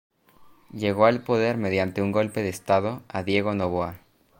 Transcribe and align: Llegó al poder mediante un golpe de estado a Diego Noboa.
Llegó 0.71 1.05
al 1.05 1.21
poder 1.21 1.57
mediante 1.57 2.01
un 2.01 2.11
golpe 2.11 2.41
de 2.41 2.49
estado 2.49 3.03
a 3.07 3.21
Diego 3.21 3.53
Noboa. 3.53 3.99